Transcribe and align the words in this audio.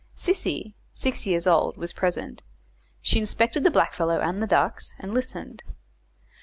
Sissy, 0.17 0.73
six 0.95 1.27
years 1.27 1.45
old, 1.45 1.77
was 1.77 1.93
present; 1.93 2.41
she 3.03 3.19
inspected 3.19 3.63
the 3.63 3.69
blackfellow 3.69 4.19
and 4.19 4.41
the 4.41 4.47
ducks, 4.47 4.95
and 4.97 5.13
listened. 5.13 5.61